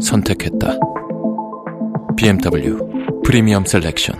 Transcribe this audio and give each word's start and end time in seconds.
선택했다. 0.00 0.78
BMW 2.16 2.78
Premium 3.24 3.64
Selection. 3.64 4.16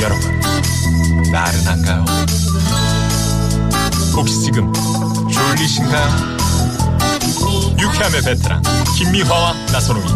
여러분, 0.00 0.20
나른한가요? 1.32 2.04
혹시 4.16 4.40
지금 4.42 4.72
졸리신가요? 5.32 6.38
유쾌함의 7.80 8.22
베테랑 8.22 8.62
김미화와 8.96 9.52
나선홍이 9.72 10.06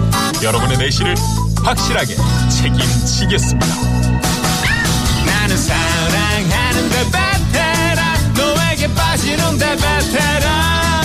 여러분의 0.45 0.79
내실을 0.79 1.15
확실하게 1.65 2.15
책임지겠습니다. 2.49 3.67
나는 5.27 5.57
사랑하는데 5.57 7.11
빠지는데 8.95 9.77
베테랑 9.77 11.03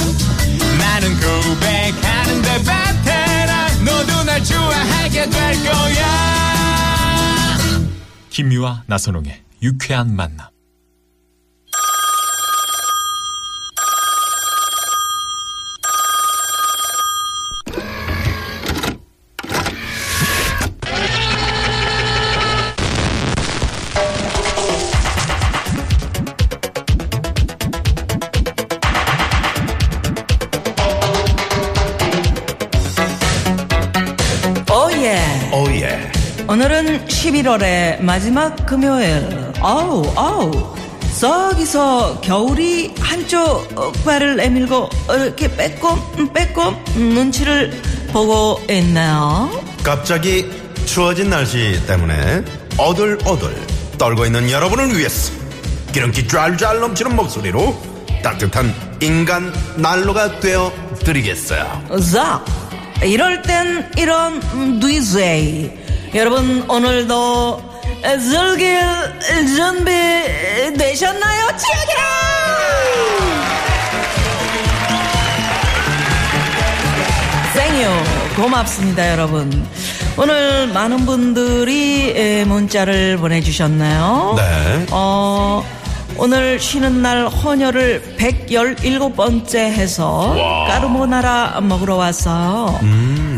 나는 0.80 1.14
고백하는데 1.20 2.58
베테랑 2.58 3.86
너도 3.86 4.24
날 4.24 4.44
좋아하게 4.44 5.30
될 5.30 5.64
거야. 5.64 6.08
김미화 8.30 8.84
나선홍의 8.88 9.42
유쾌한 9.64 10.16
만남. 10.16 10.57
오예. 35.68 36.12
오늘은 36.48 37.08
11월의 37.08 38.02
마지막 38.02 38.56
금요일. 38.66 39.28
아우, 39.60 40.02
아우. 40.16 40.76
저기서 41.20 42.22
겨울이 42.22 42.94
한쪽 43.00 43.68
발을 44.06 44.38
내밀고 44.38 44.90
이렇게 45.10 45.54
빼꼼, 45.54 46.00
빼꼼 46.34 46.78
눈치를 46.96 47.82
보고 48.14 48.62
있네요. 48.70 49.50
갑자기 49.84 50.50
추워진 50.86 51.30
날씨 51.32 51.82
때문에 51.86 52.44
어들어들 52.78 53.56
떨고 53.98 54.26
있는 54.26 54.50
여러분을 54.50 54.98
위해서 54.98 55.34
기름기 55.92 56.28
쫙쫙 56.28 56.80
넘치는 56.80 57.16
목소리로 57.16 57.76
따뜻한 58.24 58.74
인간 59.02 59.52
난로가 59.76 60.40
되어 60.40 60.72
드리겠어요. 61.00 61.84
자, 62.14 62.44
이럴 63.04 63.42
땐 63.42 63.90
이런 63.98 64.80
뒤제이. 64.80 65.72
여러분, 66.16 66.66
오늘도 66.70 67.62
즐길 68.20 68.80
준비 69.56 69.92
되셨나요? 70.78 71.48
치아기라! 71.58 72.08
생유 77.54 77.88
고맙습니다 78.36 79.12
여러분 79.12 79.68
오늘 80.18 80.68
많은 80.68 81.06
분들이 81.06 82.14
에, 82.16 82.46
문자를 82.46 83.18
보내주셨나요 83.18 84.36
네. 84.38 84.86
어, 84.92 85.64
오늘 86.20 86.60
쉬는 86.60 87.02
날 87.02 87.28
헌혈을 87.28 88.16
117번째 88.18 89.56
해서 89.58 90.36
까르보나라 90.68 91.62
먹으러 91.62 91.96
왔어요. 91.96 92.80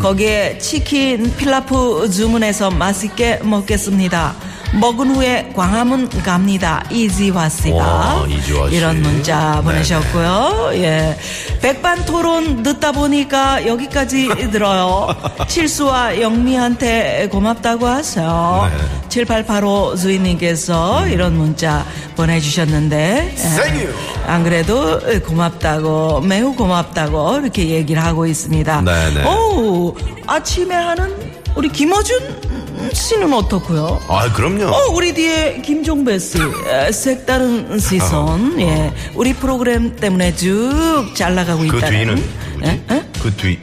거기에 0.02 0.58
치킨 0.60 1.36
필라프 1.36 2.10
주문해서 2.10 2.72
맛있게 2.72 3.40
먹겠습니다 3.44 4.34
먹은 4.74 5.16
후에 5.16 5.52
광화문 5.56 6.10
갑니다 6.10 6.84
이지화 6.92 7.50
씨가 7.50 7.76
와, 7.76 8.26
이지화 8.28 8.70
씨. 8.70 8.76
이런 8.76 9.02
문자 9.02 9.62
보내셨고요. 9.64 10.70
예. 10.74 11.18
백반 11.60 12.06
토론 12.06 12.62
듣다 12.62 12.92
보니까 12.92 13.66
여기까지 13.66 14.30
들어요. 14.52 15.08
칠수와 15.48 16.22
영미한테 16.22 17.30
고맙다고 17.32 17.88
하세요. 17.88 18.70
네. 18.72 19.10
7885 19.10 19.96
주인님께서 19.96 21.08
이런 21.08 21.36
문자 21.36 21.84
보내주셨는데. 22.16 23.36
예. 23.38 23.90
안 24.28 24.44
그래도 24.44 25.00
고맙다고, 25.26 26.22
매우 26.22 26.54
고맙다고 26.54 27.38
이렇게 27.38 27.70
얘기를 27.70 28.04
하고 28.04 28.28
있습니다. 28.28 28.82
네 28.82 29.14
네. 29.16 29.24
오, 29.26 29.96
아침에 30.28 30.76
하는 30.76 31.12
우리 31.56 31.68
김어준 31.70 32.59
씨는 32.94 33.34
어떻고요? 33.34 34.02
아, 34.08 34.32
그럼요. 34.34 34.66
어, 34.66 34.88
우리 34.94 35.14
뒤에 35.14 35.62
김종배 35.62 36.20
씨, 36.20 36.38
에, 36.68 36.92
색다른 36.92 37.80
시선, 37.80 38.60
예, 38.62 38.94
우리 39.16 39.34
프로그램 39.34 39.96
때문에 39.96 40.36
쭉 40.36 41.14
잘 41.16 41.36
나가고 41.36 41.66
그 41.68 41.78
있다. 41.78 41.90
뒤는 41.90 42.24
예? 42.66 42.82
예? 42.92 43.04
그 43.22 43.34
뒤. 43.36 43.58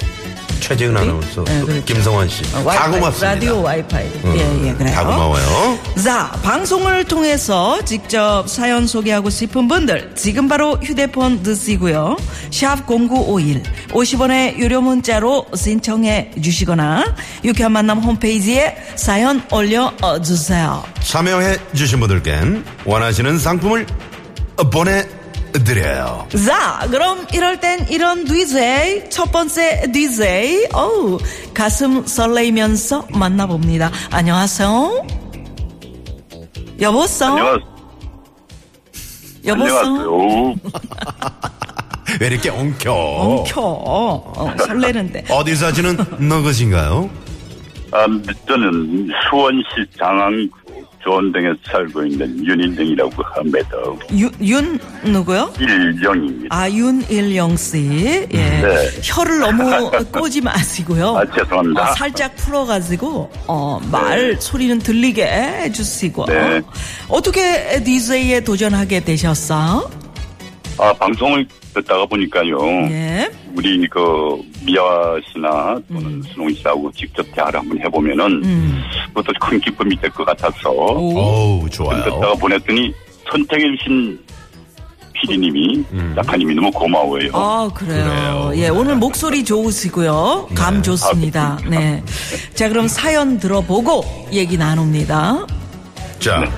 최재은 0.60 0.96
아나운서, 0.96 1.44
네, 1.44 1.60
또 1.60 1.66
그렇죠. 1.66 1.84
김성환 1.84 2.28
씨. 2.28 2.42
어, 2.54 2.58
다 2.58 2.62
와이파이, 2.64 2.90
고맙습니다. 2.92 3.34
라디오 3.34 3.62
와이파이. 3.62 4.10
응, 4.24 4.36
예, 4.36 4.68
예, 4.68 4.74
그래요. 4.74 4.94
다 4.94 5.04
고마워요. 5.04 5.78
자, 6.02 6.30
방송을 6.42 7.04
통해서 7.04 7.82
직접 7.84 8.48
사연 8.48 8.86
소개하고 8.86 9.30
싶은 9.30 9.68
분들 9.68 10.12
지금 10.16 10.48
바로 10.48 10.72
휴대폰 10.82 11.42
드시고요. 11.42 12.16
샵 12.50 12.86
0951 12.86 13.62
50원의 13.90 14.56
유료 14.58 14.80
문자로 14.80 15.46
신청해 15.54 16.32
주시거나 16.42 17.14
유쾌한 17.44 17.72
만남 17.72 17.98
홈페이지에 17.98 18.76
사연 18.96 19.42
올려 19.52 19.92
주세요. 20.24 20.82
참여해 21.02 21.58
주신 21.74 22.00
분들께 22.00 22.36
원하시는 22.84 23.38
상품을 23.38 23.86
보내 24.72 25.06
드려요. 25.64 26.26
자, 26.46 26.86
그럼 26.90 27.26
이럴 27.32 27.60
땐 27.60 27.86
이런 27.90 28.24
DJ, 28.24 29.08
첫 29.10 29.30
번째 29.32 29.90
DJ, 29.92 30.68
어우, 30.72 31.18
가슴 31.54 32.04
설레이면서 32.06 33.06
만나봅니다. 33.12 33.90
안녕하세요. 34.10 35.06
여보세요? 36.80 37.30
안녕하, 37.30 37.58
여보세요? 39.46 39.78
안녕하세요. 39.78 40.54
왜 42.20 42.26
이렇게 42.28 42.48
엉켜? 42.50 42.92
엉켜. 42.94 43.60
어, 43.62 44.54
설레는데. 44.66 45.24
어디 45.30 45.54
사시는 45.56 45.96
누구신가요? 46.18 47.10
아, 47.92 48.06
저는 48.48 49.08
수원시 49.28 49.66
장안구 49.98 50.50
조원동에 51.06 51.52
살고 51.70 52.04
있는 52.04 52.44
윤일등이라고 52.44 53.22
합니다. 53.22 53.68
윤, 54.10 54.28
윤, 54.40 54.78
누구요? 55.04 55.52
일영입니다. 55.60 56.48
아, 56.50 56.68
윤일영 56.68 57.56
씨. 57.56 58.26
예. 58.32 58.36
네. 58.36 58.91
혀를 59.04 59.38
너무 59.38 59.88
꼬지 60.10 60.41
마시고요. 60.41 61.16
아, 61.16 61.24
죄송합니다. 61.32 61.82
어, 61.91 61.94
살짝 61.94 62.34
풀어가지고, 62.34 63.30
어, 63.47 63.80
말 63.92 64.36
소리는 64.41 64.80
들리게 64.80 65.24
해주시고. 65.24 66.26
네. 66.26 66.60
어떻게 67.09 67.80
DJ에 67.84 68.41
도전하게 68.41 69.00
되셨어? 69.04 69.88
아, 70.78 70.92
방송을 70.94 71.47
듣다가 71.76 72.06
보니까요. 72.06 72.58
예. 72.90 73.30
우리 73.54 73.86
그 73.88 74.00
미아 74.64 75.16
씨나 75.32 75.78
또는 75.88 76.22
순홍 76.22 76.52
씨하고 76.54 76.90
직접 76.92 77.24
대화를 77.34 77.60
한번 77.60 77.78
해보면은 77.80 78.24
음. 78.44 78.82
그것도 79.08 79.32
큰 79.40 79.60
기쁨이 79.60 79.94
될 79.96 80.10
것 80.10 80.24
같아서 80.24 80.70
오. 80.70 81.18
어우, 81.18 81.70
듣다가 81.70 82.00
좋아요. 82.00 82.34
보냈더니 82.40 82.92
선택해주신 83.30 84.18
PD님이 85.14 85.84
작가님이 86.14 86.54
너무 86.54 86.70
고마워요. 86.70 87.30
아, 87.32 87.68
그래요. 87.74 88.04
그래요. 88.04 88.52
예, 88.56 88.68
오늘 88.68 88.96
목소리 88.96 89.44
좋으시고요. 89.44 90.48
감 90.54 90.82
좋습니다. 90.82 91.58
아, 91.64 91.68
네. 91.68 92.02
자, 92.54 92.68
그럼 92.68 92.86
사연 92.88 93.38
들어보고 93.38 94.04
얘기 94.32 94.56
나눕니다. 94.58 95.46
자, 96.18 96.50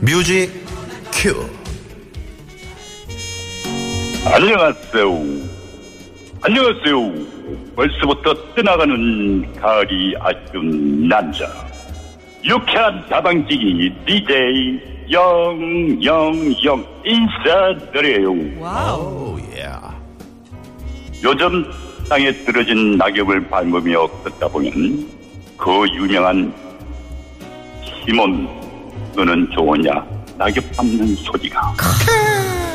music 0.00 0.50
cue. 1.12 1.34
안녕하세요. 4.24 5.18
안녕하세요. 6.42 7.12
벌써부터 7.74 8.34
떠나가는 8.54 9.54
가을이 9.56 10.14
아쉬운 10.20 11.08
남자. 11.08 11.46
유쾌한 12.44 13.04
다방지기 13.08 13.92
DJ 14.06 14.80
영영영 15.10 16.84
인사드려요. 17.04 18.60
Wow. 18.60 19.34
Oh, 19.34 19.40
yeah. 19.56 19.68
요즘 21.24 21.64
땅에 22.08 22.32
떨어진 22.44 22.96
낙엽을 22.96 23.48
밟으며 23.48 24.06
걷다 24.06 24.48
보면 24.48 25.06
그 25.56 25.70
유명한 25.94 26.52
시몬 28.06 28.48
너는 29.16 29.48
좋으냐 29.54 30.04
낙엽 30.38 30.64
밟는 30.76 31.14
소리가 31.16 31.72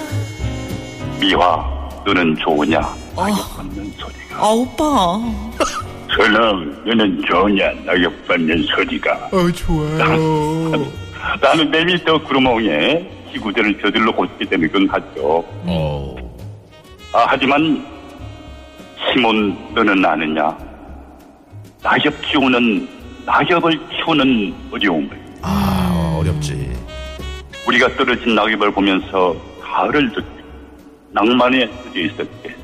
미화 1.20 1.66
너는 2.06 2.36
좋으냐 2.38 2.80
낙엽 3.16 3.58
밟는 3.58 3.92
소리가 3.98 4.38
아, 4.38 4.48
오빠. 4.50 5.20
설렁 6.16 6.84
너는 6.86 7.22
좋으냐 7.28 7.72
낙엽 7.86 8.28
밟는 8.28 8.64
소리가 8.64 9.14
어, 9.32 9.52
좋아요. 9.52 10.86
나는 11.42 11.72
내 11.72 11.84
밑에 11.84 12.12
구르멍에 12.20 13.10
지구대를 13.34 13.80
저질러 13.82 14.12
고치게 14.14 14.46
되는 14.46 14.72
건 14.72 14.88
하죠 14.90 15.44
어. 15.66 16.16
아, 17.14 17.26
하지만 17.28 17.86
시몬 19.12 19.58
너는 19.74 20.06
아느냐? 20.06 20.56
낙엽 21.84 22.14
키우는 22.22 22.88
낙엽을 23.26 23.80
키우는 23.90 24.54
어려움을 24.72 25.10
아, 25.42 26.18
어렵지. 26.20 26.72
우리가 27.68 27.90
떨어진 27.98 28.34
낙엽을 28.36 28.72
보면서 28.72 29.36
가을을 29.62 30.08
느끼고 30.10 30.37
낭만에 31.18 31.68
있을 31.96 32.26
때 32.44 32.56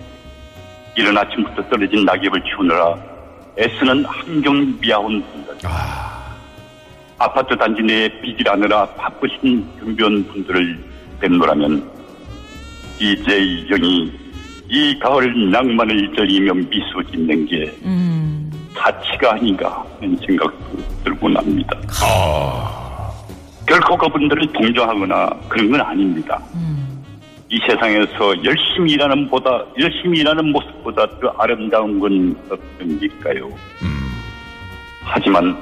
이른 0.95 1.17
아침부터 1.17 1.67
떨어진 1.69 2.05
낙엽을 2.05 2.43
키우느라 2.43 2.95
애쓰는 3.57 4.05
환경 4.05 4.79
미아온 4.79 5.23
분들 5.23 5.69
아파트 7.17 7.57
단지 7.57 7.81
내에 7.81 8.09
빚이라느라 8.21 8.85
바쁘신 8.93 9.67
경비원 9.79 10.23
분들을 10.27 10.77
뵙노라면 11.19 11.89
DJ 12.99 13.67
영이 13.69 14.11
이 14.69 14.99
가을 14.99 15.51
낭만을 15.51 16.13
즐기며 16.15 16.53
미소 16.53 17.03
짓는 17.11 17.45
게 17.47 17.73
음. 17.85 18.51
가치가 18.75 19.33
아닌가 19.33 19.83
하는 19.99 20.15
생각도 20.17 20.77
들곤 21.03 21.37
합니다. 21.37 21.79
결코 23.65 23.97
그분들을 23.97 24.51
동정하거나 24.53 25.29
그런 25.47 25.71
건 25.71 25.81
아닙니다. 25.81 26.39
이 27.53 27.59
세상에서 27.69 28.43
열심히 28.43 28.93
일하는 28.93 29.29
보다 29.29 29.63
열심히 29.79 30.21
일하는 30.21 30.51
모습보다 30.51 31.05
더 31.19 31.35
아름다운 31.37 31.99
건 31.99 32.35
없습니까요? 32.49 33.47
하지만 35.03 35.55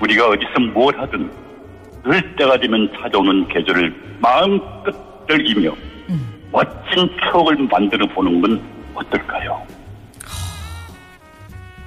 우리가 0.00 0.26
어디서 0.30 0.58
뭘 0.72 0.98
하든 0.98 1.30
늘 2.02 2.34
때가 2.34 2.58
되면 2.58 2.90
찾아오는 3.00 3.46
계절을 3.46 3.94
마음껏 4.18 4.92
즐기며 5.28 5.72
멋진 6.50 7.08
추억을 7.22 7.58
만들어 7.70 8.04
보는 8.08 8.40
건 8.40 8.60
어떨까요? 8.94 9.64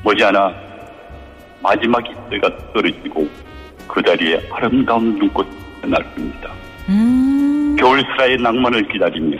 머지않아 0.05 0.55
마지막 1.61 2.01
이때가 2.09 2.71
떨어지고 2.71 3.27
그 3.89 4.01
자리에 4.01 4.41
아름다운 4.53 5.19
눈꽃이 5.19 5.49
날 5.83 6.01
겁니다. 6.13 6.49
음. 6.87 7.36
겨울스라의 7.77 8.37
낭만을 8.37 8.87
기다리며 8.87 9.37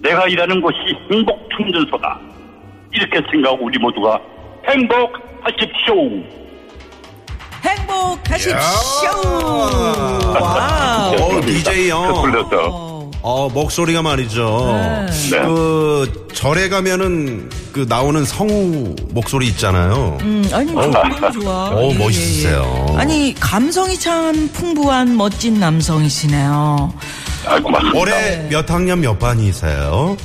내가 0.00 0.26
일하는 0.26 0.60
곳이 0.60 0.78
행복 1.10 1.48
충전소다. 1.56 2.18
이렇게 2.92 3.20
생각하고 3.30 3.64
우리 3.66 3.78
모두가 3.78 4.20
행복하십시오. 4.68 5.94
행복하십시오. 7.64 8.56
와우. 10.34 11.14
어, 11.14 11.40
DJ 11.40 11.90
형. 11.90 12.20
불러서 12.20 12.68
어. 12.70 12.91
어, 13.22 13.48
목소리가 13.48 14.02
말이죠. 14.02 15.06
네. 15.30 15.40
그, 15.42 16.26
절에 16.34 16.68
가면은 16.68 17.48
그 17.72 17.86
나오는 17.88 18.24
성우 18.24 18.96
목소리 19.10 19.46
있잖아요. 19.48 20.18
음, 20.22 20.44
아니, 20.52 20.72
저 20.74 20.90
너무 20.90 21.32
좋아. 21.40 21.68
어, 21.70 21.92
멋있으세요. 21.94 22.96
아니, 22.98 23.32
감성이 23.38 23.96
참 23.98 24.48
풍부한 24.52 25.16
멋진 25.16 25.60
남성이시네요. 25.60 26.92
아. 27.46 27.60
올해 27.94 28.48
몇 28.48 28.68
학년 28.68 29.00
몇 29.00 29.18
반이세요? 29.18 30.16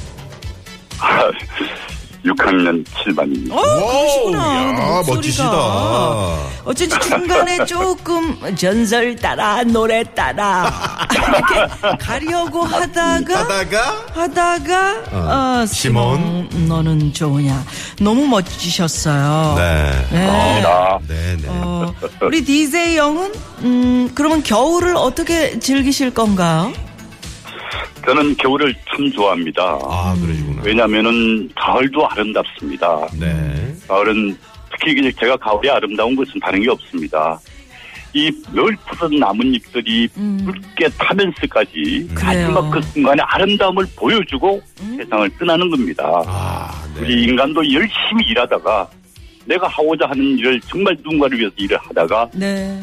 아, 2.28 2.34
6학년 2.34 2.84
7반입니다. 2.86 3.52
어, 3.54 3.62
그러시구나. 3.62 4.40
야, 4.40 4.72
목소리가. 4.72 5.16
멋지시다. 5.16 6.58
어쩐지 6.66 7.00
중간에 7.00 7.64
조금 7.66 8.56
전설 8.56 9.16
따라 9.16 9.64
노래 9.64 10.04
따라 10.04 11.08
이렇게 11.14 11.98
가려고 11.98 12.64
하다가 12.64 13.40
하다가 13.40 14.06
하다가 14.14 15.04
어, 15.12 15.62
어, 15.62 15.66
시몬. 15.66 16.48
시몬 16.52 16.68
너는 16.68 17.14
좋으냐 17.14 17.64
너무 18.02 18.28
멋지셨어요. 18.28 19.56
네. 19.58 20.08
네. 20.12 20.64
아, 20.66 20.98
네, 21.08 21.38
네. 21.42 21.48
어, 21.48 21.94
우리 22.22 22.44
DJ 22.44 22.98
영은 22.98 23.32
음 23.64 24.12
그러면 24.14 24.44
겨울을 24.44 24.96
어떻게 24.98 25.60
즐기실 25.60 26.14
건가요? 26.14 26.74
저는 28.06 28.36
겨울을 28.38 28.74
참 28.90 29.12
좋아합니다. 29.12 29.80
아, 29.84 30.16
그러시구나. 30.22 30.62
왜냐면은 30.64 31.50
가을도 31.56 32.08
아름답습니다. 32.10 33.08
네. 33.20 33.76
가을은 33.88 34.38
특히 34.72 35.14
제가 35.14 35.38
가을이 35.38 35.70
아름다운 35.70 36.16
것은 36.16 36.40
다른 36.40 36.62
게 36.62 36.70
없습니다. 36.70 37.40
이늘 38.14 38.76
푸른 38.88 39.20
나뭇잎들이 39.20 40.08
붉게 40.08 40.90
타면서까지 40.98 42.08
음. 42.10 42.16
그래요. 42.16 42.48
음. 42.48 42.54
마지막 42.54 42.72
그 42.72 42.82
순간에 42.82 43.22
아름다움을 43.24 43.86
보여주고 43.96 44.62
세상을 44.98 45.30
떠나는 45.38 45.70
겁니다. 45.70 46.24
아, 46.26 46.72
네. 46.96 47.02
우리 47.02 47.24
인간도 47.24 47.62
열심히 47.74 48.26
일하다가 48.30 48.88
내가 49.46 49.68
하고자 49.68 50.10
하는 50.10 50.38
일을 50.38 50.60
정말 50.62 50.96
누군가를 51.04 51.40
위해서 51.40 51.56
일을 51.58 51.78
하다가 51.78 52.30
네. 52.34 52.82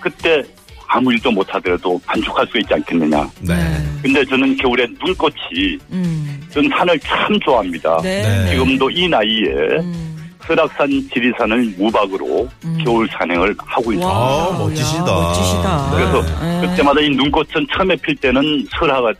그때 0.00 0.42
아무 0.88 1.12
일도 1.12 1.30
못하더라도 1.30 2.00
만족할 2.06 2.46
수 2.48 2.58
있지 2.58 2.74
않겠느냐. 2.74 3.30
네. 3.40 3.54
근데 4.02 4.24
저는 4.24 4.56
겨울에 4.56 4.86
눈꽃이 5.04 5.78
음. 5.92 6.40
전 6.50 6.68
산을 6.68 6.98
참 7.00 7.38
좋아합니다. 7.40 7.98
네. 8.02 8.22
네. 8.22 8.50
지금도 8.50 8.90
이 8.90 9.08
나이에 9.08 9.46
음. 9.80 10.28
설악산 10.44 10.88
지리산을 11.12 11.74
무박으로 11.78 12.48
겨울 12.84 13.08
산행을 13.12 13.54
하고 13.58 13.92
있습니다. 13.92 14.08
아, 14.08 14.12
wow, 14.12 14.68
멋지시다. 14.68 15.02
야, 15.02 15.04
멋지시다. 15.04 15.90
그래서 15.94 16.40
네. 16.40 16.66
그때마다 16.66 17.00
이 17.00 17.10
눈꽃은 17.10 17.66
처음에 17.72 17.94
필 17.96 18.16
때는 18.16 18.66
설화가 18.76 19.12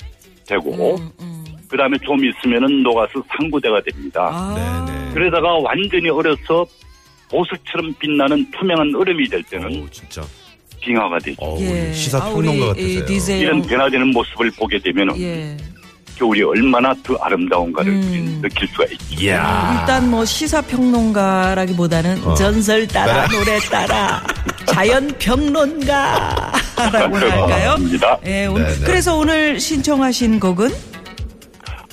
되고 0.48 0.96
음, 0.96 1.10
음. 1.20 1.44
그 1.68 1.76
다음에 1.76 1.96
좀 1.98 2.18
있으면은 2.24 2.82
녹아서 2.82 3.22
상고대가 3.36 3.80
됩니다. 3.82 4.30
아. 4.32 4.84
네, 4.86 4.92
네. 4.92 5.14
그러다가 5.14 5.54
완전히 5.58 6.10
얼어서 6.10 6.66
보석처럼 7.30 7.94
빛나는 8.00 8.50
투명한 8.50 8.92
얼음이 8.94 9.28
될 9.28 9.42
때는 9.44 9.80
오, 9.80 9.88
진짜. 9.90 10.22
빙하가 10.82 11.18
되죠. 11.18 11.36
어, 11.40 11.56
예. 11.60 11.92
시사 11.92 12.18
아, 12.18 12.30
평론가 12.30 12.68
같으세요. 12.68 13.40
이런 13.40 13.58
영. 13.58 13.66
변화되는 13.66 14.08
모습을 14.08 14.50
보게 14.58 14.78
되면 14.78 15.18
예. 15.20 15.56
겨울이 16.16 16.42
얼마나 16.42 16.94
더 17.02 17.16
아름다운가를 17.16 17.92
음. 17.92 18.40
느낄 18.42 18.68
수가 18.68 18.84
있죠. 18.92 19.22
이야. 19.24 19.78
일단 19.80 20.10
뭐 20.10 20.24
시사 20.24 20.60
평론가라기보다는 20.62 22.24
어. 22.24 22.34
전설 22.34 22.86
따라 22.86 23.26
노래 23.28 23.58
따라 23.70 24.22
자연 24.66 25.08
평론가라고 25.18 27.16
할까요? 27.16 27.70
맞습니다. 27.70 28.18
예, 28.26 28.46
오늘 28.46 28.66
네, 28.66 28.74
네. 28.74 28.84
그래서 28.84 29.16
오늘 29.16 29.58
신청하신 29.58 30.38
곡은 30.38 30.70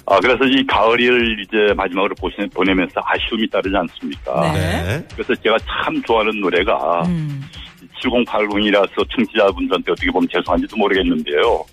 아, 0.05 0.19
그래서 0.21 0.43
이 0.45 0.65
가을을 0.65 1.37
이제 1.39 1.73
마지막으로 1.75 2.15
보시, 2.15 2.35
보내면서 2.53 2.99
아쉬움이 3.03 3.47
따르지 3.51 3.75
않습니까? 3.75 4.51
네. 4.53 4.59
네. 4.83 5.07
그래서 5.13 5.35
제가 5.35 5.55
참 5.59 6.01
좋아하는 6.03 6.39
노래가 6.41 7.03
음. 7.05 7.43
7080이라서 8.03 9.07
청취자분들한테 9.15 9.91
어떻게 9.91 10.11
보면 10.11 10.27
죄송한지도 10.31 10.77
모르겠는데요. 10.77 11.63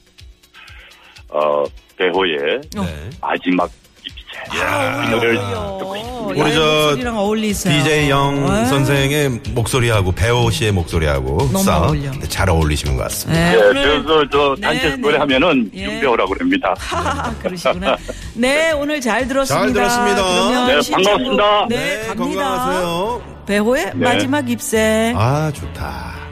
어, 1.28 1.64
배호의 1.96 2.60
네. 2.74 3.10
마지막 3.20 3.70
입체. 4.04 5.06
이 5.06 5.10
노래를 5.10 5.36
듣고 5.38 5.96
싶습니다. 5.96 6.16
우리 6.42 6.52
저 6.52 7.14
어울리세요. 7.16 7.82
DJ 7.82 8.10
영 8.10 8.44
네. 8.46 8.66
선생의 8.66 9.28
목소리하고 9.50 10.12
배호 10.12 10.50
씨의 10.50 10.72
목소리하고 10.72 11.38
너무 11.52 11.58
싹 11.58 11.84
어울려. 11.84 12.12
잘 12.28 12.50
어울리시는 12.50 12.96
것 12.96 13.04
같습니다. 13.04 13.40
네, 13.40 13.54
예, 13.54 13.62
오늘 13.62 14.02
그래서 14.02 14.28
저 14.30 14.54
네, 14.56 14.60
단체 14.60 14.88
네. 14.90 14.96
노래 14.96 15.18
하면은 15.18 15.70
예. 15.74 15.82
윤배호라고 15.84 16.30
그럽니다. 16.32 16.74
하하, 16.78 17.32
그러시구나. 17.38 17.96
네, 18.34 18.72
오늘 18.72 19.00
잘 19.00 19.26
들었습니다. 19.26 19.64
잘 19.64 19.72
들었습니다. 19.72 20.22
네, 20.66 20.90
반갑습니다. 20.92 21.66
네, 21.68 22.02
갑니다. 22.08 22.14
건강하세요. 22.16 23.35
배호의 23.46 23.92
네. 23.94 23.94
마지막 23.94 24.50
입새. 24.50 25.14
아, 25.16 25.50
좋다. 25.52 26.26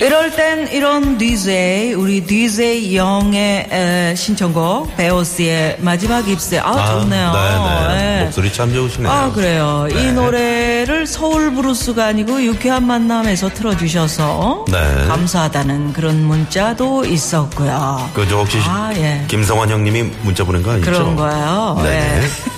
이럴 0.00 0.30
땐 0.30 0.68
이런 0.70 1.18
DJ 1.18 1.94
우리 1.94 2.24
DJ 2.24 2.94
영의 2.94 3.66
에, 3.68 4.14
신청곡 4.14 4.96
베오스의 4.96 5.78
마지막 5.80 6.28
입새 6.28 6.58
아, 6.58 7.00
좋네요. 7.00 7.32
네네. 7.32 8.20
예. 8.20 8.24
목소리 8.24 8.52
참 8.52 8.72
좋으시네요. 8.72 9.10
아 9.10 9.32
그래요. 9.32 9.88
네. 9.92 10.00
이 10.08 10.12
노래를 10.12 11.04
서울 11.06 11.52
브루스가 11.52 12.06
아니고 12.06 12.44
유쾌한 12.44 12.86
만남에서 12.86 13.48
틀어주셔서 13.48 14.66
네. 14.70 14.78
감사하다는 15.08 15.94
그런 15.94 16.22
문자도 16.22 17.04
있었고요. 17.04 18.08
그저 18.14 18.36
혹시 18.38 18.58
아, 18.62 18.92
예. 18.94 19.24
김성환 19.26 19.68
형님이 19.68 20.04
문자 20.22 20.44
보낸 20.44 20.62
거 20.62 20.70
아니죠? 20.70 20.92
그런 20.92 21.16
거예요. 21.16 21.80
네. 21.82 21.88
예. 21.88 22.20
네. 22.20 22.26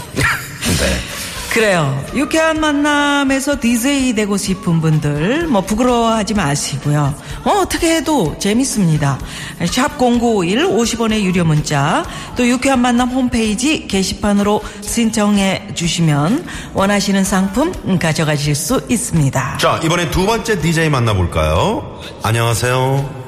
그래요. 1.50 2.02
유쾌한 2.14 2.60
만남에서 2.60 3.58
DJ 3.60 4.14
되고 4.14 4.36
싶은 4.36 4.80
분들 4.80 5.48
뭐 5.48 5.62
부끄러워하지 5.62 6.34
마시고요. 6.34 7.14
어, 7.44 7.50
어떻게 7.62 7.96
해도 7.96 8.36
재밌습니다. 8.38 9.18
샵0951 9.58 10.70
50원의 10.70 11.22
유료 11.22 11.44
문자 11.44 12.04
또 12.36 12.46
유쾌한 12.48 12.80
만남 12.80 13.08
홈페이지 13.10 13.88
게시판으로 13.88 14.62
신청해 14.80 15.74
주시면 15.74 16.46
원하시는 16.74 17.24
상품 17.24 17.98
가져가실 17.98 18.54
수 18.54 18.86
있습니다. 18.88 19.58
자, 19.58 19.80
이번에 19.82 20.10
두 20.10 20.26
번째 20.26 20.60
DJ 20.60 20.88
만나볼까요? 20.88 22.00
안녕하세요. 22.22 23.19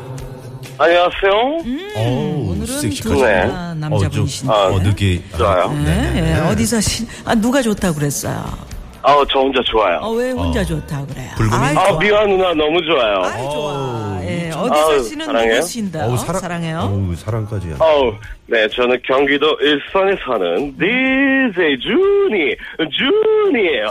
안녕하세요. 0.78 1.32
어우, 1.96 2.50
오늘은. 2.50 2.90
두 2.90 3.14
네. 3.22 3.46
분 3.46 3.80
남자분이신데. 3.80 4.52
아, 4.52 4.66
어, 4.66 4.78
느끼. 4.80 5.22
좋아요. 5.36 5.70
네, 5.84 6.12
예. 6.16 6.40
어디서 6.50 6.80
신, 6.80 7.06
아, 7.24 7.34
누가 7.34 7.60
좋다고 7.62 7.94
그랬어요? 7.98 8.42
아, 9.02 9.16
저 9.30 9.40
혼자 9.40 9.60
좋아요. 9.64 9.98
어, 9.98 10.10
왜 10.12 10.30
혼자 10.30 10.64
좋다고 10.64 11.06
그래요? 11.08 11.30
불금이? 11.36 11.62
아이, 11.62 11.76
아, 11.76 11.88
좋아. 11.88 11.98
미화 11.98 12.26
누나 12.26 12.54
너무 12.54 12.80
좋아요. 12.84 13.22
아이, 13.24 13.42
좋아. 13.52 14.20
예, 14.24 14.50
어디서 14.54 14.90
아유, 14.92 15.02
씨는 15.04 15.26
사랑해요? 15.26 15.54
누구신가요? 15.56 16.04
어우, 16.10 16.16
사랑, 16.18 16.40
사랑해요? 16.40 16.78
어우, 16.78 17.14
사랑까지. 17.16 17.74
어우, 17.78 18.14
네, 18.46 18.68
저는 18.68 19.00
경기도 19.06 19.56
일산에 19.60 20.16
사는 20.24 20.76
DJ 20.78 21.78
준이, 21.80 22.56
준이에요. 22.96 23.88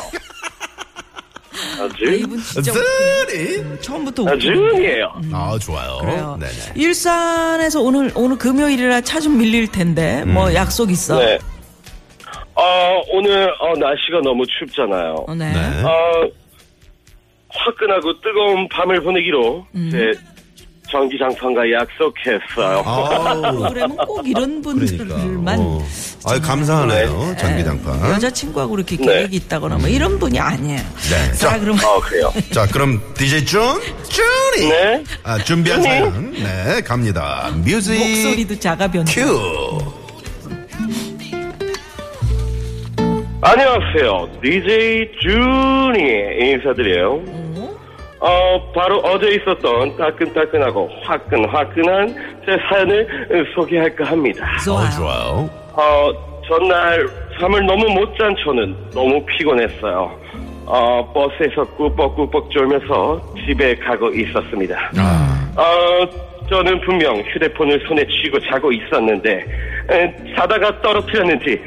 아, 1.79 1.83
아, 1.83 1.89
준? 1.97 2.13
이분 2.15 2.41
진짜 2.41 2.71
쓰리. 2.73 3.57
웃기네. 3.57 3.79
처음부터 3.81 4.27
아, 4.27 4.33
웃기네. 4.33 4.53
준이에요. 4.55 5.21
아, 5.33 5.57
좋아요. 5.59 5.97
그래요. 6.01 6.37
네네. 6.39 6.53
일산에서 6.75 7.81
오늘 7.81 8.11
오늘 8.15 8.37
금요일이라 8.37 9.01
차 9.01 9.19
좀 9.21 9.37
밀릴 9.37 9.67
텐데 9.71 10.23
음. 10.25 10.33
뭐 10.33 10.53
약속 10.53 10.89
있어? 10.91 11.19
네. 11.19 11.37
어, 12.55 13.01
오늘, 13.11 13.49
어, 13.59 13.73
날씨가 13.77 14.19
너무 14.23 14.43
춥잖아요. 14.47 15.25
어, 15.27 15.33
네. 15.35 15.51
네. 15.51 15.83
어, 15.83 16.29
화끈하고 17.49 18.19
뜨거운 18.21 18.67
밤을 18.69 19.01
보내기로 19.01 19.65
음. 19.75 19.89
제 19.91 20.11
전기장판과 20.89 21.61
약속했어요. 21.71 22.83
아우. 22.85 23.41
프로그램은 23.41 23.95
꼭 23.97 24.27
이런 24.27 24.61
분들만 24.61 25.59
어. 25.59 25.79
아유, 26.25 26.39
감사하네요. 26.39 27.35
전기장판. 27.37 28.11
여자친구하고 28.11 28.75
이렇게 28.77 28.95
네. 28.97 29.05
계획이 29.05 29.35
있다거나 29.37 29.77
뭐 29.77 29.87
이런 29.87 30.19
분이 30.19 30.39
아니에요. 30.39 30.77
네. 31.09 31.31
자, 31.33 31.49
자, 31.51 31.59
그럼 31.59 31.77
어, 31.83 31.99
그래요. 31.99 32.31
자, 32.53 32.67
그럼 32.67 33.01
DJ 33.15 33.45
준? 33.45 33.61
준이. 34.07 34.69
네. 34.69 35.03
아, 35.23 35.37
준비한 35.39 35.81
준이. 35.81 35.93
사연. 35.93 36.31
네, 36.33 36.81
갑니다. 36.81 37.49
뮤직. 37.65 37.97
목소리도 37.97 38.59
작아 38.59 38.87
변. 38.89 39.03
큐. 39.05 39.79
안녕하세요. 43.43 44.29
DJ 44.43 45.11
준이 45.19 46.51
인사드려요. 46.51 47.41
어, 48.19 48.71
바로 48.75 48.99
어제 48.99 49.29
있었던 49.31 49.97
따끈따끈하고 49.97 50.87
화끈화끈한 51.03 52.15
제 52.45 52.51
사연을 52.69 53.07
소개할까 53.55 54.05
합니다. 54.05 54.45
좋아요. 54.63 54.85
어, 54.85 54.89
좋아요. 54.91 55.60
어, 55.73 56.11
전날 56.47 57.07
잠을 57.39 57.65
너무 57.65 57.85
못 57.93 58.11
잔 58.17 58.35
저는 58.43 58.75
너무 58.93 59.23
피곤했어요. 59.25 60.11
어, 60.65 61.11
버스에서 61.13 61.63
꾸벅꾸벅 61.75 62.49
졸면서 62.51 63.21
집에 63.45 63.75
가고 63.75 64.09
있었습니다. 64.09 64.91
어, 65.57 66.43
저는 66.49 66.79
분명 66.81 67.17
휴대폰을 67.17 67.83
손에 67.87 68.05
쥐고 68.05 68.39
자고 68.41 68.71
있었는데, 68.71 69.45
에, 69.89 70.15
자다가 70.35 70.81
떨어뜨렸는지, 70.81 71.59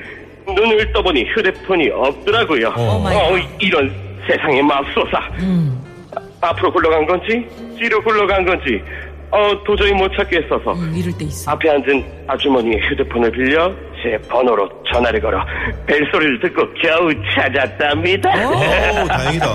눈을 0.46 0.92
떠보니 0.92 1.24
휴대폰이 1.34 1.88
없더라고요. 1.90 2.68
어, 2.68 3.02
갓. 3.02 3.38
이런 3.60 3.90
세상의 4.26 4.62
맙소사. 4.62 5.18
아, 6.14 6.48
앞으로 6.48 6.72
굴러간 6.72 7.06
건지, 7.06 7.46
뒤로 7.78 8.02
굴러간 8.02 8.44
건지, 8.44 8.82
어, 9.30 9.64
도저히 9.64 9.92
못 9.92 10.10
찾겠어서, 10.16 10.72
음, 10.74 10.92
이럴 10.94 11.12
때 11.18 11.24
있어. 11.24 11.50
앞에 11.52 11.68
앉은 11.70 12.04
아주머니의 12.28 12.80
휴대폰을 12.88 13.30
빌려 13.32 13.72
제 14.02 14.16
번호로 14.28 14.68
전화를 14.92 15.20
걸어 15.20 15.44
벨소리를 15.86 16.40
듣고 16.40 16.62
겨우 16.74 17.10
찾았답니다. 17.34 18.28
오, 18.30 19.08
다행이다. 19.08 19.46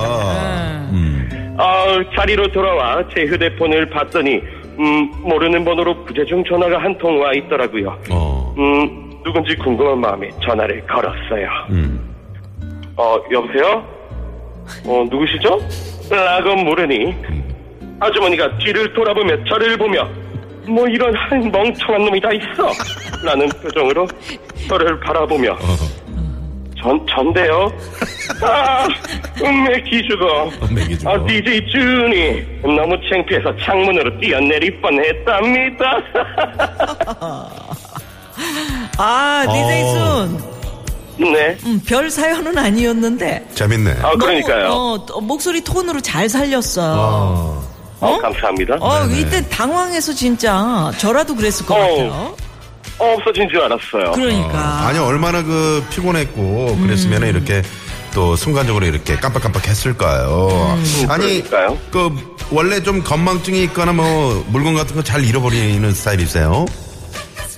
음. 0.92 1.56
어, 1.58 2.16
자리로 2.16 2.48
돌아와 2.52 3.02
제 3.16 3.22
휴대폰을 3.26 3.90
봤더니 3.90 4.42
음, 4.80 5.12
모르는 5.22 5.64
번호로 5.64 6.04
부재중 6.06 6.44
전화가 6.46 6.78
한 6.82 6.98
통 6.98 7.22
와 7.22 7.32
있더라고요. 7.34 7.98
어. 8.12 8.54
음, 8.58 9.12
누군지 9.24 9.56
궁금한 9.58 10.00
마음에 10.00 10.30
전화를 10.44 10.86
걸었어요. 10.88 11.50
음. 11.70 12.16
어, 12.98 13.18
여보세요? 13.32 13.86
어, 14.86 15.06
누구시죠? 15.10 15.60
라고 16.10 16.56
물으니 16.56 17.16
아주머니가 18.00 18.58
뒤를 18.60 18.94
돌아보며 18.94 19.36
저를 19.46 19.78
보며 19.78 20.08
뭐 20.68 20.88
이런 20.88 21.14
한 21.16 21.52
멍청한 21.52 22.06
놈이 22.06 22.22
다 22.22 22.30
있어 22.32 22.72
라는 23.26 23.48
표정으로 23.50 24.08
저를 24.68 25.00
바라보며 25.00 25.58
전, 26.82 27.06
전데요? 27.10 27.70
아, 28.42 28.88
음메 29.44 29.82
기죽어. 29.82 30.50
음메 30.64 30.88
기죽어. 30.88 31.12
아, 31.12 31.26
DJ 31.26 31.70
준이 31.70 32.46
너무 32.64 32.96
창피해서 33.10 33.54
창문으로 33.58 34.18
뛰어내릴 34.22 34.80
뻔했답니다. 34.80 36.02
아, 38.98 39.46
DJ 39.52 39.84
어. 39.84 39.88
순. 39.88 40.38
네. 41.34 41.58
음, 41.66 41.82
별 41.86 42.10
사연은 42.10 42.58
아니었는데. 42.58 43.46
재밌네. 43.56 43.96
아, 44.02 44.16
그러니까요. 44.16 44.70
너무, 44.70 44.94
어, 44.94 45.06
또 45.06 45.20
목소리 45.20 45.62
톤으로 45.62 46.00
잘 46.00 46.30
살렸어요. 46.30 47.62
어. 48.02 48.08
어, 48.16 48.20
감사합니다. 48.22 48.76
어, 48.80 49.06
네네. 49.08 49.20
이때 49.20 49.50
당황해서 49.50 50.14
진짜 50.14 50.92
저라도 50.98 51.36
그랬을 51.36 51.66
것 51.66 51.76
어. 51.76 51.80
같아요. 51.80 52.36
어, 53.00 53.14
없어진 53.18 53.48
줄 53.50 53.62
알았어요. 53.62 54.12
그러니까. 54.12 54.88
아니, 54.88 55.00
얼마나 55.00 55.42
그 55.42 55.84
피곤했고, 55.90 56.78
그랬으면 56.82 57.24
이렇게 57.28 57.62
또 58.14 58.36
순간적으로 58.36 58.86
이렇게 58.86 59.16
깜빡깜빡 59.16 59.68
했을까요? 59.68 60.78
아니, 61.08 61.42
그러니까요. 61.42 61.78
그, 61.92 62.12
원래 62.52 62.82
좀 62.84 63.02
건망증이 63.04 63.64
있거나 63.66 63.94
뭐, 63.94 64.44
물건 64.50 64.74
같은 64.76 64.96
거 64.96 65.02
잘 65.04 65.24
잃어버리는 65.24 65.94
스타일이세요? 65.94 66.66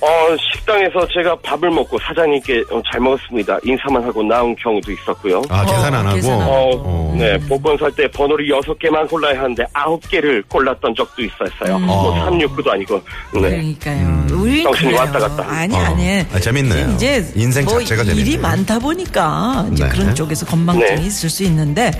어, 0.04 0.36
식당에서 0.52 1.06
제가 1.14 1.36
밥을 1.44 1.70
먹고 1.70 1.96
사장님께 2.00 2.64
어, 2.72 2.82
잘 2.90 3.00
먹었습니다. 3.00 3.56
인사만 3.62 4.02
하고 4.02 4.20
나온 4.24 4.54
경우도 4.56 4.90
있었고요. 4.90 5.40
아, 5.48 5.64
계산 5.64 5.94
안 5.94 6.04
하고? 6.06 6.16
계산 6.16 6.32
안 6.34 6.40
하고. 6.40 6.50
어, 6.52 6.82
어. 6.84 7.14
네, 7.16 7.38
복권 7.48 7.78
살 7.78 7.92
때 7.92 8.08
번호를 8.10 8.48
여섯 8.50 8.76
개만 8.80 9.06
골라야 9.06 9.38
하는데 9.38 9.64
아홉 9.74 10.00
개를 10.08 10.42
골랐던 10.48 10.94
적도 10.96 11.22
있었어요. 11.22 11.78
뭐 11.78 12.14
369도 12.26 12.68
아니고. 12.70 12.96
네. 13.34 13.40
그러니까요. 13.40 14.26
우리 14.32 14.62
정신이. 14.64 14.92
왔다 14.94 15.18
갔다. 15.20 15.44
아니 15.48 15.74
어. 15.76 15.78
아니. 15.78 16.20
아, 16.32 16.40
재밌네요. 16.40 16.92
이제 16.94 17.24
인생 17.36 17.64
뭐 17.64 17.78
자체가 17.78 18.02
일이 18.02 18.14
재밌네요. 18.24 18.40
많다 18.40 18.78
보니까 18.80 19.66
이제 19.72 19.84
네. 19.84 19.90
그런 19.90 20.14
쪽에서 20.16 20.46
건망증이 20.46 21.00
네. 21.00 21.06
있을 21.06 21.30
수 21.30 21.44
있는데 21.44 21.92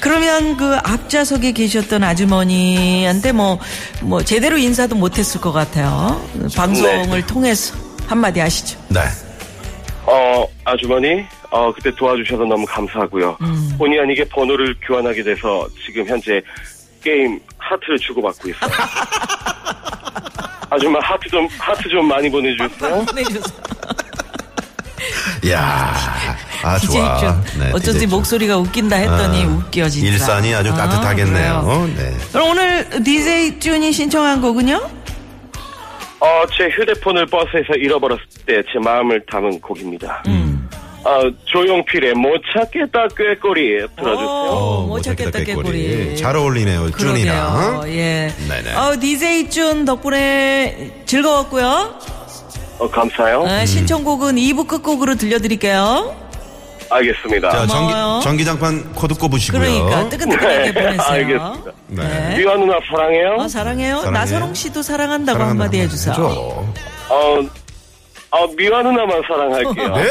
그러면 0.00 0.56
그 0.56 0.76
앞좌석에 0.82 1.52
계셨던 1.52 2.02
아주머니한테 2.02 3.30
뭐 3.30 3.58
뭐 4.02 4.22
제대로 4.22 4.56
인사도 4.58 4.94
못했을 4.96 5.40
것 5.40 5.52
같아요. 5.52 6.20
방송을 6.56 7.20
네. 7.20 7.26
통해서 7.44 7.74
한마디 8.06 8.40
하시죠. 8.40 8.78
네. 8.88 9.00
어, 10.06 10.46
아주머니, 10.64 11.22
어, 11.50 11.70
그때 11.74 11.94
도와주셔서 11.94 12.42
너무 12.44 12.64
감사하고요. 12.64 13.36
본의 13.76 14.00
아니게 14.00 14.24
번호를 14.24 14.74
교환하게 14.86 15.22
돼서 15.22 15.68
지금 15.84 16.06
현재 16.06 16.40
게임 17.02 17.38
하트를 17.58 17.98
주고받고 17.98 18.48
있어요. 18.48 18.70
아줌마 20.70 20.98
하트 21.00 21.28
좀, 21.28 21.46
하트 21.58 21.86
좀 21.90 22.08
많이 22.08 22.30
보내주세요. 22.30 22.68
보내주세요. 23.04 23.42
이야, 25.44 25.92
아, 26.62 26.78
좋아. 26.80 27.18
준. 27.18 27.60
네, 27.60 27.68
어쩐지 27.72 27.92
DJ 27.92 28.00
준. 28.00 28.08
목소리가 28.08 28.56
웃긴다 28.56 28.96
했더니 28.96 29.44
아, 29.44 29.48
웃겨 29.48 29.88
진짜. 29.90 30.08
일산이 30.08 30.54
아주 30.54 30.72
아, 30.72 30.76
따뜻하겠네요. 30.76 31.62
그래요. 31.62 31.90
네. 31.94 32.16
그럼 32.32 32.48
오늘 32.50 33.02
DJ 33.04 33.60
준이 33.60 33.92
신청한 33.92 34.40
곡은요? 34.40 35.03
어, 36.24 36.46
제 36.56 36.68
휴대폰을 36.68 37.26
버스에서 37.26 37.74
잃어버렸을 37.76 38.22
때 38.46 38.62
제 38.72 38.78
마음을 38.82 39.24
담은 39.30 39.60
곡입니다. 39.60 40.22
아, 41.06 41.20
조용필의 41.44 42.14
못 42.14 42.40
찾겠다 42.54 43.08
꾀꼬리 43.08 43.86
들어주세요. 43.94 44.26
어, 44.26 44.86
못 44.86 45.02
찾겠다 45.02 45.40
깨꼬리. 45.44 46.16
잘 46.16 46.34
어울리네요, 46.34 46.90
준이랑. 46.92 47.52
그러게요. 47.72 47.94
예. 47.94 48.32
네네. 48.48 48.74
어, 48.74 48.98
DJ 48.98 49.50
준 49.50 49.84
덕분에 49.84 51.02
즐거웠고요. 51.04 51.94
어, 52.78 52.88
감사해요. 52.90 53.40
어, 53.42 53.66
신청곡은 53.66 54.36
2부 54.36 54.66
끝곡으로 54.66 55.16
들려드릴게요. 55.16 56.16
알겠습니다. 56.94 57.50
자, 57.50 57.66
전기, 57.66 57.92
고마워요. 57.92 58.20
전기장판 58.22 58.92
코드 58.94 59.14
꼽으시고요. 59.14 59.60
그러니까 59.60 60.08
뜨끈뜨끈하게 60.08 60.58
네, 60.58 60.72
보내세요. 60.74 61.02
알겠습니다. 61.02 61.72
네. 61.88 62.36
미화 62.38 62.56
누나 62.56 62.78
사랑해요. 62.88 63.36
어, 63.38 63.48
사랑해요. 63.48 63.98
사랑해. 64.00 64.18
나선홍 64.18 64.54
씨도 64.54 64.82
사랑한다고 64.82 65.38
사랑한다 65.38 65.50
한마디 65.64 65.80
해주세요. 65.80 66.12
해줘. 66.12 66.24
어, 67.10 67.38
어, 68.30 68.46
미화 68.56 68.82
누나만 68.82 69.22
사랑할게요. 69.28 69.96
네? 69.96 70.10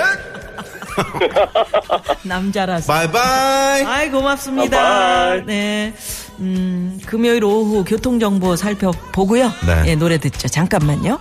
남자라서. 2.24 2.92
바이바이. 2.94 3.84
아이 3.84 4.10
고맙습니다. 4.12 4.78
바이바이. 4.78 5.46
네. 5.46 5.94
음, 6.40 7.00
금요일 7.06 7.44
오후 7.44 7.84
교통 7.86 8.20
정보 8.20 8.56
살펴보고요. 8.56 9.52
네. 9.66 9.84
예, 9.88 9.96
노래 9.96 10.18
듣죠. 10.18 10.48
잠깐만요. 10.48 11.20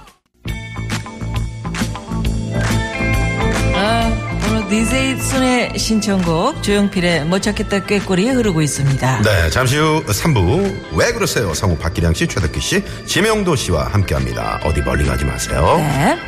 순의 4.73 5.79
신청곡 5.79 6.63
조용필의 6.63 7.27
못 7.27 7.43
찾겠다 7.43 7.85
꾀꼬리 7.85 8.31
흐르고 8.31 8.63
있습니다. 8.63 9.21
네, 9.21 9.51
잠시 9.51 9.77
후 9.77 10.03
3부. 10.07 10.97
왜 10.97 11.13
그러세요? 11.13 11.53
성우 11.53 11.77
박기량 11.77 12.15
씨, 12.15 12.27
최덕기 12.27 12.59
씨, 12.59 12.83
지명도 13.05 13.55
씨와 13.55 13.89
함께 13.89 14.15
합니다. 14.15 14.59
어디 14.65 14.81
멀리 14.81 15.05
가지 15.05 15.27
마세요. 15.27 15.77
네. 15.77 16.19